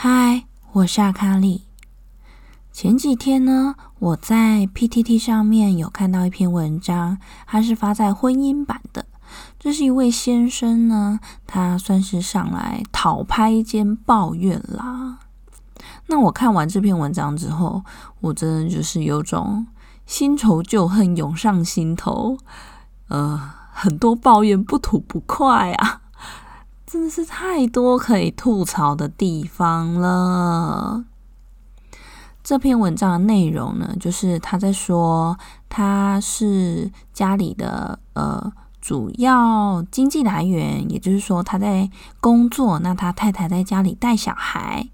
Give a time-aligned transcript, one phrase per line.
[0.00, 0.44] 嗨，
[0.74, 1.64] 我是阿卡丽。
[2.70, 7.18] 前几天呢，我在 PTT 上面有看到一篇文章，
[7.48, 9.06] 它是发在婚姻版的。
[9.58, 11.18] 这是一位先生呢，
[11.48, 15.18] 他算是上来讨拍兼抱怨啦。
[16.06, 17.82] 那我看完这篇文章之后，
[18.20, 19.66] 我真的就是有种
[20.06, 22.38] 新仇旧恨涌上心头，
[23.08, 26.02] 呃，很多抱怨不吐不快啊。
[26.90, 31.04] 真的是太多可以吐槽的地方了。
[32.42, 38.50] 这篇文章的内容呢，就是他在说他是家里的呃
[38.80, 41.90] 主要经济来源，也就是说他在
[42.22, 44.88] 工作，那他太太在家里带小孩，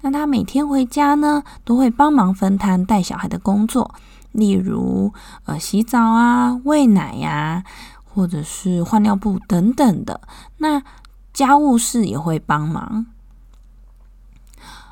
[0.00, 3.94] 那他每天回家呢都会帮忙分摊带小孩的工作，
[4.32, 5.12] 例如
[5.44, 7.62] 呃洗澡啊、喂奶呀，
[8.02, 10.20] 或者是换尿布等等的。
[10.56, 10.82] 那
[11.38, 13.06] 家务事也会帮忙。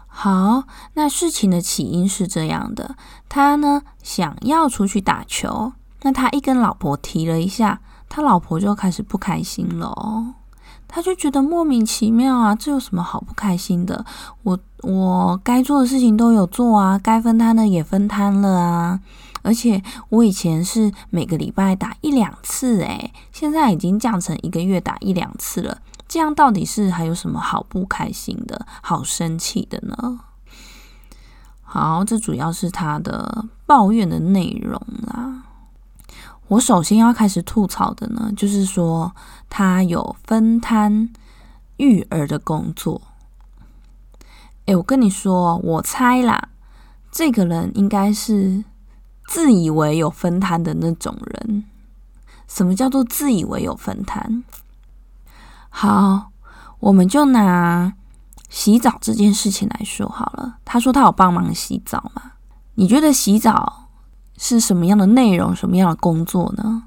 [0.07, 0.63] 好，
[0.95, 2.95] 那事情的起因是这样的：
[3.29, 10.35] 他呢想要出去打球，那他一跟老婆提了一下，他老婆就开始不开心了。
[10.87, 14.07] 他就觉得莫名其妙啊，这有什么好不开心的？
[14.45, 19.01] 我我该做的事情都有做啊，该分摊的也分摊了啊。
[19.47, 25.79] 而且我以前是每个礼拜打一两次，诶，现在已经降成一个月打一两次了。
[26.09, 30.21] 这样到底是还有什么好不开心的、好生气的呢？
[31.63, 35.45] 好，这主要是他的抱怨的内容啦。
[36.49, 39.15] 我首先要开始吐槽的呢，就是说
[39.49, 41.09] 他有分摊
[41.77, 43.01] 育儿的工作。
[44.67, 46.49] 哎，我跟你说，我猜啦，
[47.13, 48.65] 这个人应该是
[49.27, 51.65] 自以为有分摊的那种人。
[52.49, 54.45] 什么叫做自以为有分摊？
[55.69, 56.31] 好，
[56.79, 57.93] 我们就拿
[58.49, 60.59] 洗澡这件事情来说好了。
[60.65, 62.33] 他说他有帮忙洗澡嘛？
[62.77, 63.89] 你觉得洗澡
[64.37, 66.85] 是什么样的内容、什么样的工作呢？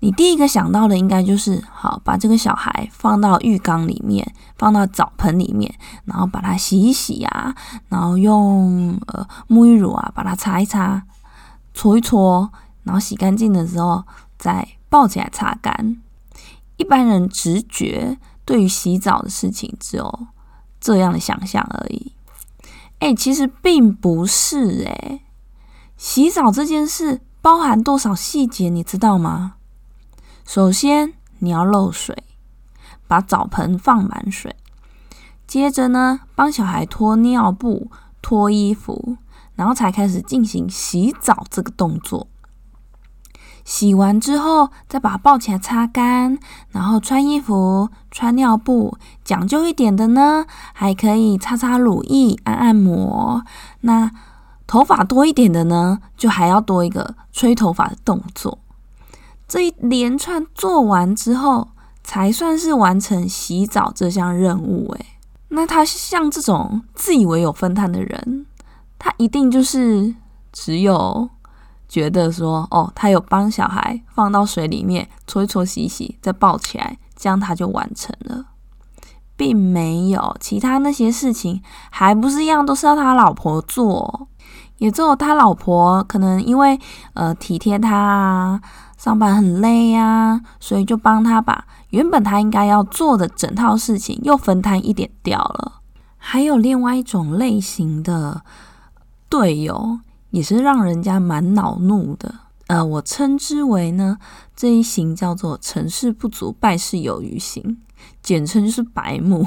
[0.00, 5.74] 你第一个想到的应该就是好，把这个小孩放到浴缸里面，放到澡盆里面，
[6.04, 7.54] 然后把它洗一洗啊，
[7.88, 11.02] 然后用呃沐浴乳啊把它擦一擦、
[11.72, 12.50] 搓一搓，
[12.84, 14.04] 然后洗干净的时候
[14.38, 15.96] 再抱起来擦干。
[16.76, 20.26] 一般人直觉对于洗澡的事情只有
[20.78, 22.12] 这样的想象而已。
[22.98, 25.20] 哎，其实并不是哎，
[25.96, 29.54] 洗澡这件事包含多少细节，你知道吗？
[30.46, 32.22] 首先你要漏水，
[33.08, 34.54] 把澡盆放满水，
[35.44, 37.90] 接着呢帮小孩脱尿布、
[38.22, 39.16] 脱衣服，
[39.56, 42.28] 然后才开始进行洗澡这个动作。
[43.64, 46.38] 洗完之后，再把它抱起来擦干，
[46.70, 48.96] 然后穿衣服、穿尿布。
[49.24, 53.42] 讲究一点的呢，还可以擦擦乳液、按按摩。
[53.80, 54.12] 那
[54.68, 58.60] 头发多一点的呢，就还要多一个吹头发的动作。
[59.48, 61.68] 这一连串做完之后，
[62.02, 64.92] 才算是完成洗澡这项任务。
[64.98, 65.06] 诶，
[65.48, 68.46] 那他像这种自以为有分摊的人，
[68.98, 70.14] 他一定就是
[70.52, 71.28] 只有。
[71.88, 78.46] 觉得说哦，他有帮小孩放到水里面搓一搓、洗洗，再抱起来，这样他就完成了，
[79.36, 84.26] 并没有其他那些事情，还不是一样都是要他老婆做，
[84.78, 86.76] 也只有他老婆可能因为
[87.14, 88.60] 呃体贴他啊，
[89.06, 95.80] 上班很累呀，所以就帮他把原本他应该要做的整套事情又分摊一点掉了。
[96.16, 98.42] 还有另外一种类型的
[99.28, 100.00] 队友。
[100.30, 102.34] 也是让人家蛮恼怒的，
[102.66, 104.18] 呃，我称之为呢
[104.54, 107.80] 这一型叫做成事不足败事有余型。
[108.20, 109.46] 简称就是白目。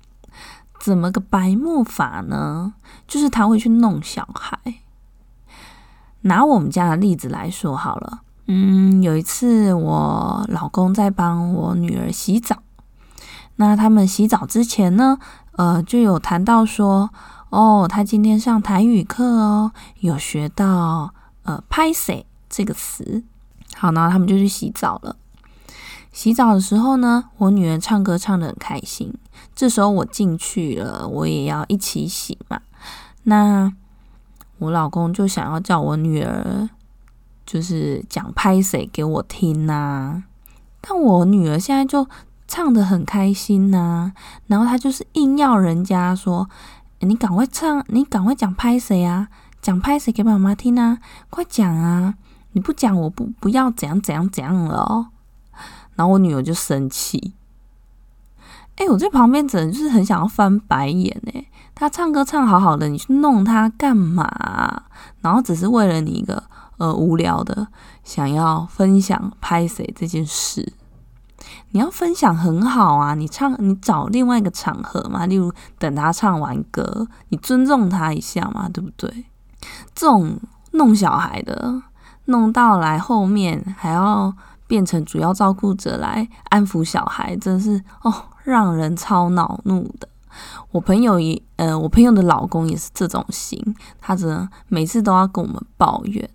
[0.80, 2.74] 怎么个白目法呢？
[3.06, 4.58] 就是他会去弄小孩。
[6.22, 12.62] 拿我们家的例子来说好了，嗯，有一次我老公在帮我女儿洗澡，
[13.56, 15.18] 那他们洗澡之前呢，
[15.52, 17.10] 呃，就有谈到说，
[17.50, 21.12] 哦，他今天上台语课哦，有学到
[21.42, 23.24] 呃“拍谁”这个词。
[23.74, 25.16] 好，然后他们就去洗澡了。
[26.12, 29.12] 洗澡的时候呢，我女儿唱歌唱得很开心。
[29.54, 32.60] 这时候我进去了，我也要一起洗嘛。
[33.24, 33.72] 那
[34.58, 36.70] 我老公就想要叫我女儿，
[37.46, 40.24] 就是讲拍谁给我听呐。
[40.80, 42.06] 但我女儿现在就
[42.46, 44.12] 唱得很开心呐，
[44.46, 46.48] 然后她就是硬要人家说
[47.00, 49.28] ：“你赶快唱，你赶快讲拍谁啊，
[49.60, 50.98] 讲拍谁给妈妈听啊，
[51.30, 52.14] 快讲啊！
[52.52, 55.08] 你不讲，我不不要怎样怎样怎样了哦。”
[55.96, 57.34] 然后我女儿就生气，
[58.76, 64.84] 哎，我在旁边真的就是很想要翻白眼哎，她唱歌唱好好的，你去弄她干嘛？
[65.20, 66.44] 然后只是为了你一个
[66.78, 67.68] 呃无聊的
[68.04, 70.72] 想要分享拍谁这件事，
[71.70, 79.26] 你要分享很好啊，你唱你找另外一个场合嘛，例如等他唱完歌，你尊重他一下嘛，对不对？
[79.94, 80.38] 这种
[80.72, 81.82] 弄小孩的，
[82.26, 84.34] 弄到来后面还要。
[84.68, 88.12] 变成主要照顾者来安抚小孩，真是哦，
[88.42, 90.08] 让人超恼怒的。
[90.72, 96.28] 我朋友也，呃，我朋友的老公也是这种型，他真的每次都要跟我们抱怨。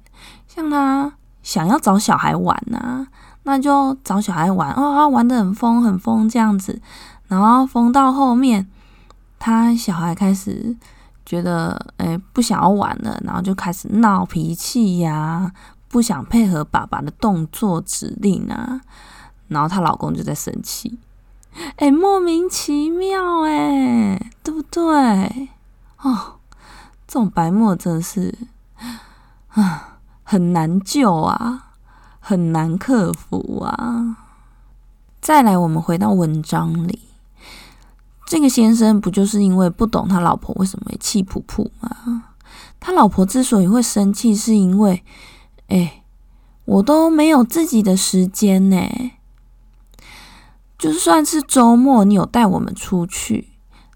[0.54, 3.08] 像他想要找小孩玩呐，
[3.44, 6.82] 那就找小孩玩哦，他玩的很疯很疯这样子，
[7.28, 8.68] 然后疯到后面，
[9.40, 10.76] 他小孩开始
[11.26, 15.52] 觉得哎不想要玩了，然后就开始闹脾气呀。
[15.88, 18.80] 不想配合爸爸的动作指令啊，
[19.50, 20.98] 然后她老公就在生气，
[21.76, 25.50] 哎，莫名其妙哎，对不对？
[26.02, 26.40] 哦，
[27.06, 28.34] 这种白沫真是
[29.50, 29.91] 啊，
[30.32, 31.74] 很难救啊，
[32.22, 34.16] 很难克服啊。
[35.20, 37.02] 再来，我们回到文章里，
[38.28, 42.24] 这个先生不就是因为不懂他老婆为什么会气噗噗吗？
[42.80, 45.04] 他老婆之所以会生气，是因为。
[45.68, 46.06] 哎，
[46.64, 48.88] 我都没有自己的时间呢。
[50.78, 53.50] 就算是周末你有带我们出去，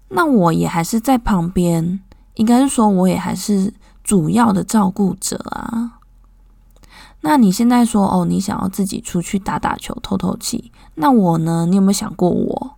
[0.08, 2.00] 那我也还是在旁边，
[2.34, 3.72] 应该是说我也还是
[4.04, 5.95] 主要的照顾者啊。
[7.22, 11.66] 那你现在说哦，你想要自己出去打打球、透透气，那我呢？
[11.66, 12.70] 你有没有想过我？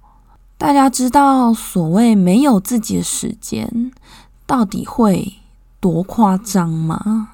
[0.57, 3.93] 大家知道所谓没有自己的时间，
[4.47, 5.35] 到底会
[5.81, 7.29] 多夸张吗？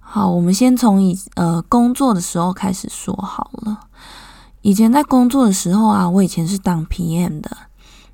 [0.00, 3.80] 好，我们先从以呃工作的时候开始说好了。
[4.62, 7.56] 以前在工作的时候啊，我以前是当 PM 的。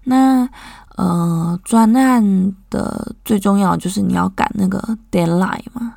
[0.05, 0.49] 那
[0.97, 5.95] 呃专案的最重要就是你要赶那个 deadline 嘛。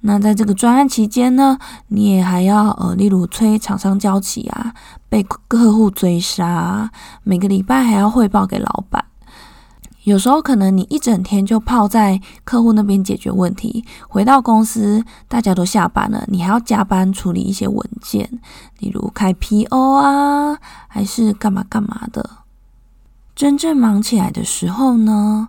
[0.00, 1.58] 那在这个专案期间呢，
[1.88, 4.72] 你也还要呃，例如催厂商交期啊，
[5.08, 6.90] 被客户追杀，
[7.24, 9.04] 每个礼拜还要汇报给老板。
[10.04, 18.38] 有时候可能你一整天就泡在客户那边解决问题，回到公司大家都下班了，你还要加班处理一些文件，
[18.78, 20.56] 例如开 PO 啊，
[20.86, 22.30] 还是干嘛干嘛的。
[23.34, 25.48] 真正忙起来的时候呢，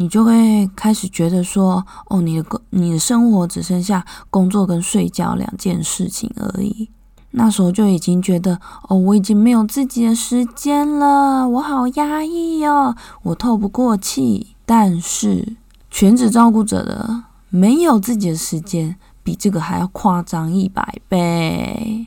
[0.00, 6.88] 你就会开始觉得说，哦，你的工你的生活只剩下工作跟睡觉两件事情而已。
[7.32, 14.54] 那时候就已经觉得，哦，我已经没有自己的时间了，我好压抑哦，我透不过气。
[14.64, 15.56] 但是
[15.90, 22.06] 全职照顾者的没有自己的时间，比这个还要夸张一百倍。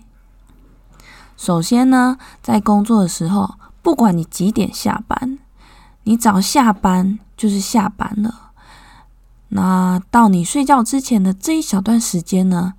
[1.35, 5.37] 首先呢，在工作的时候，不管你几点下班，
[6.03, 8.51] 你早下班就是下班了。
[9.49, 12.73] 那到你睡觉之前的这一小段时间呢？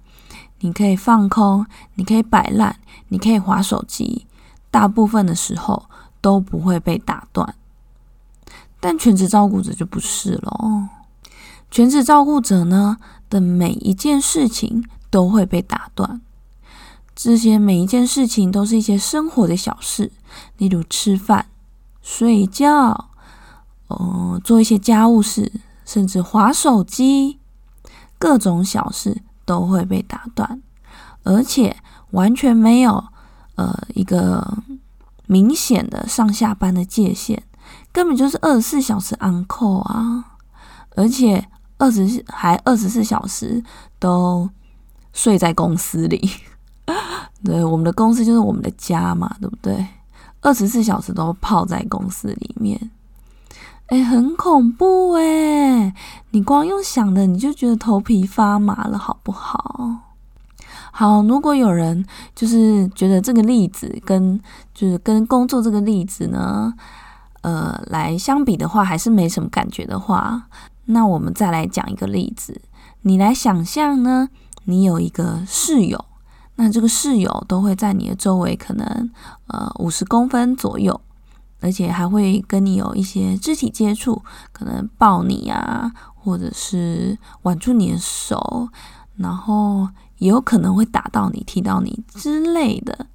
[0.61, 2.77] 你可以放空，你可以摆烂，
[3.09, 4.27] 你可以划手机，
[4.71, 5.87] 大部分的时候
[6.21, 7.55] 都不会被打断。
[8.79, 10.89] 但全职照顾者就不是喽。
[11.71, 12.97] 全职照顾者呢
[13.29, 16.21] 的每一件事情都会被打断，
[17.15, 20.13] 这些每一件事情都是一些生活的小事，
[20.59, 21.47] 例如吃饭、
[22.01, 23.11] 睡觉，
[23.99, 25.53] 呃，做一些家务事，
[25.85, 27.39] 甚至划手机，
[28.19, 29.23] 各种小事。
[29.45, 30.63] 都会被打断，
[31.25, 31.77] 而且
[32.13, 33.05] 完全没有
[33.57, 34.57] 呃一个
[35.27, 37.43] 明显的上下班的界限，
[37.91, 40.37] 根本就是二十四小时 on call 啊！
[40.95, 41.45] 而且
[41.77, 43.63] 二十还二十四小时
[43.99, 44.49] 都
[45.13, 46.31] 睡在公司里，
[47.45, 49.85] 对，我们的公司就是我们的家嘛，对不对？
[50.41, 52.91] 二十四小时都泡在公司里面，
[53.89, 55.95] 哎，很恐怖哎！
[56.31, 59.91] 你光用想的，你就觉得头皮发麻了，好不好？
[60.93, 64.41] 好，如果有人就是觉得这个例子跟
[64.73, 66.73] 就是跟工作这个例子呢，
[67.43, 70.45] 呃，来相比的话，还是没什么感觉的话，
[70.87, 72.63] 那我们再来讲一个例子。
[73.03, 74.29] 你来想象呢，
[74.65, 76.03] 你有一个室友，
[76.57, 79.11] 那这个室友都会在你的周围，可能
[79.49, 80.99] 呃五十公分左右，
[81.63, 88.69] 而且还会跟你有一些肢体接触，可能抱你啊，或者是挽住你的手，
[89.17, 89.89] 然后。
[90.19, 93.07] 也有可能会打到你、踢到你之类的，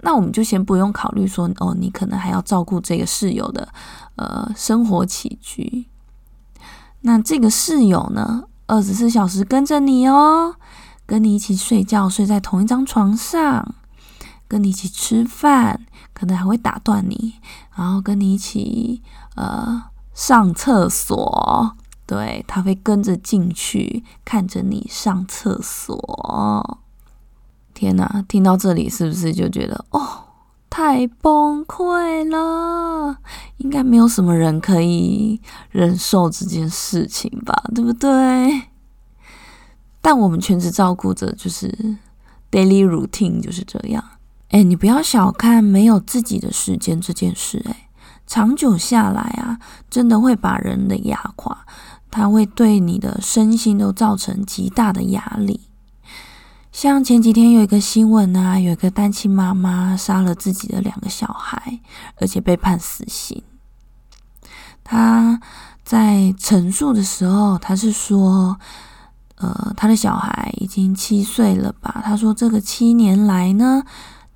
[0.00, 3.72] 那我们就先不用考虑说哦，你可能还要照顾这个室友的
[4.16, 5.86] 呃生活起居。
[7.00, 10.56] 那这个室友呢，二十四小时跟着你哦，
[11.06, 13.74] 跟你一起睡觉，睡在同一张床上，
[14.46, 17.34] 跟你一起吃饭，可能还会打断你，
[17.76, 19.02] 然后跟你一起
[19.36, 21.76] 呃上厕所。
[22.04, 26.78] 对，他会跟着进去，看着你上厕所。
[27.72, 30.24] 天哪，听到这里是不是就觉得哦，
[30.68, 33.16] 太崩溃了？
[33.58, 35.40] 应该没有什么人可以
[35.70, 37.64] 忍受这件事情吧？
[37.74, 38.62] 对不对？
[40.02, 41.96] 但我们全职照顾者就是
[42.50, 44.04] daily routine 就是这样。
[44.52, 47.88] 哎，你不要小看没有自己的时间这件事，哎，
[48.26, 49.58] 长久下来啊，
[49.90, 51.66] 真的会把人的压垮。
[52.10, 55.62] 它会对你的身心都造成极大的压力。
[56.70, 61.80] 像前几天有一个新闻啊，有一个单亲妈妈杀了自己的两个小孩，
[62.20, 63.42] 而且被判死刑。
[64.84, 65.40] 他
[65.82, 68.58] 在陈述的时候，他是说，
[69.36, 72.02] 呃，他的小孩已经七岁了吧？
[72.04, 73.82] 他说这个七年来呢，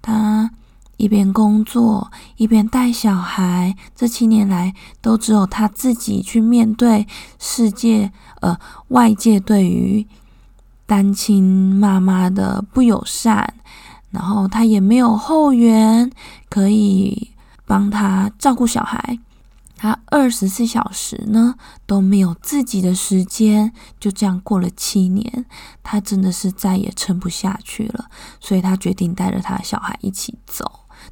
[0.06, 0.50] 他。
[0.98, 4.72] 一边工作一边带小孩，这七年来
[5.02, 7.06] 都只有他自己去面对
[7.38, 8.10] 世界，
[8.40, 8.58] 呃，
[8.88, 10.06] 外界对于
[10.86, 13.52] 单亲妈妈的不友善，
[14.10, 16.10] 然后他也没有后援
[16.48, 17.30] 可以
[17.66, 19.18] 帮他照顾小孩，
[19.76, 21.54] 他二十四小时呢
[21.87, 25.45] 都没有自己的时间，就这样过了七年，
[25.83, 28.06] 他真的是再也撑不下去了，
[28.40, 30.64] 所以他决定带着他小孩一起走。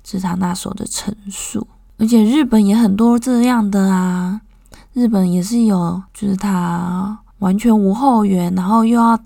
[0.03, 1.67] 这是他那时候的陈述，
[1.99, 4.41] 而且日本也很多这样的啊。
[4.95, 9.19] 日本也是有，就是他完全无后援，然后又要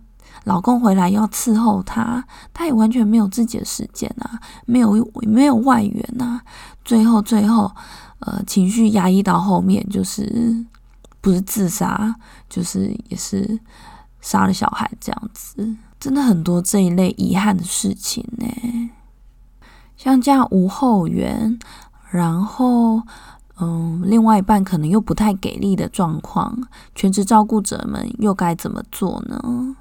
[0.45, 6.41] 老公回来又要伺候他，他也完全没有自己的时间啊，没有没有外援啊。
[6.85, 7.71] 最后最后，
[8.21, 10.65] 呃，情绪压抑到后面，就是
[11.21, 12.15] 不是自杀，
[12.49, 13.59] 就是也是
[14.21, 15.77] 杀了小孩这样子。
[16.01, 18.47] 真的很多这一类遗憾的事情呢。
[19.97, 21.59] 像这样无后援，
[22.11, 23.03] 然后
[23.59, 26.57] 嗯，另外一半可能又不太给力的状况，
[26.95, 29.77] 全职照顾者们又该怎么做呢？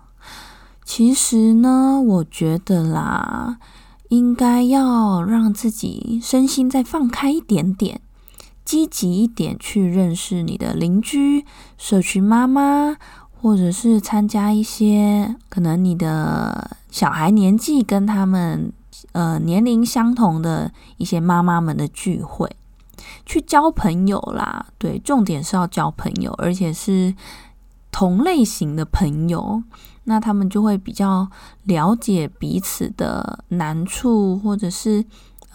[0.84, 3.60] 其实呢，我觉得啦，
[4.10, 8.02] 应该要让自己身心再放开一点点，
[8.68, 11.46] 积极一点去认识你的邻居、
[11.78, 12.98] 社区妈妈，
[13.32, 18.74] 或者是参加一些可能你的小孩年纪跟他们。
[19.12, 22.50] 呃，年龄相同的一些妈妈们的聚会，
[23.26, 24.66] 去交朋友啦。
[24.80, 27.14] 对，重点是要交朋友，而且是
[27.92, 29.62] 同类型的朋友，
[30.06, 31.30] 那他们就会比较
[31.64, 35.06] 了解彼此的难处，或者是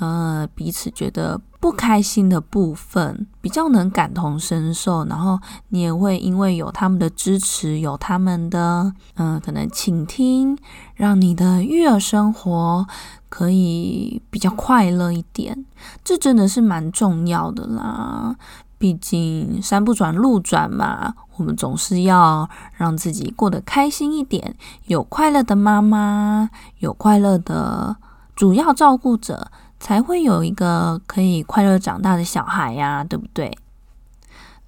[0.02, 5.04] 呃彼此觉得不开心的部分，比较能感同身受。
[5.04, 10.58] 然后你也会因为有他们的支持，有他们的嗯可能倾听，
[10.96, 12.86] 让你的育儿生活。
[13.28, 15.64] 可以比较快乐一点，
[16.04, 18.36] 这真的是蛮重要的啦。
[18.76, 24.54] 毕竟山不转路转嘛，我们总是要让自己过得开心一点。
[24.84, 27.96] 有快乐的妈妈，有快乐的
[28.36, 29.50] 主要照顾者，
[29.82, 33.58] 才会有一个可以快乐长大的小孩呀，对不对？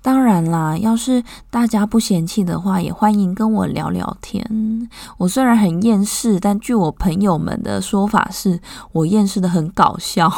[0.02, 4.44] 当然啦，要是大家不嫌弃的话，也欢迎跟我聊聊天。
[5.16, 10.28] 我虽然很厌世，但据我朋友们的说法，是我厌世的很搞笑。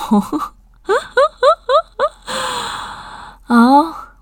[3.43, 3.57] 好，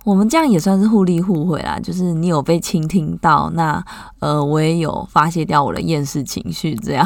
[0.05, 1.81] 我们这样也算是互利互惠啦。
[1.83, 3.85] 就是你有被倾听到，那
[4.21, 7.05] 呃，我也有发泄掉我的厌世情绪，这样。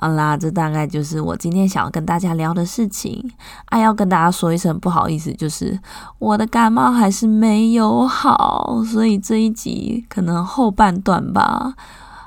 [0.00, 3.32] 好啦，这大概就是我今天想要跟大家聊的事情。
[3.66, 5.76] 啊，要跟大家说一声不好意思，就是
[6.20, 11.74] 我的感冒还是没有好，所以这一集可能后半段吧，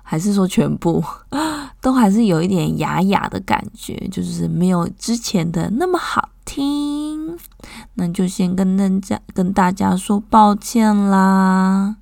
[0.04, 1.02] 还是说全部
[1.80, 7.38] 都还是有一点哑哑的感觉，就是没有之前的那么好听。
[7.94, 11.96] 那就先跟大家跟大家说抱歉啦。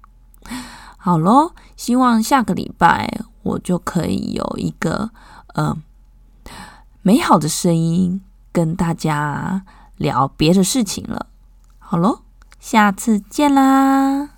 [0.98, 5.12] 好咯，希望下个礼拜我就可以有一个
[5.60, 5.78] 呃
[7.02, 8.22] 美好的声音
[8.54, 9.64] 跟大家
[9.98, 11.28] 聊别的事情了。
[11.78, 12.22] 好咯，
[12.60, 14.30] 下次见啦。